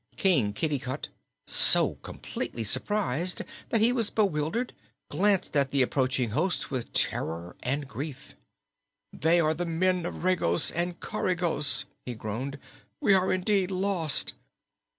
[0.17, 1.09] King Kitticut,
[1.45, 4.73] so completely surprised that he was bewildered,
[5.11, 8.35] gazed at the approaching host with terror and grief.
[9.13, 12.57] "They are the men of Regos and Coregos!" he groaned.
[12.99, 14.33] "We are, indeed, lost!"